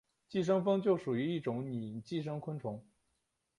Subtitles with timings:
[0.27, 2.83] 寄生蜂就属于一种拟寄生昆虫。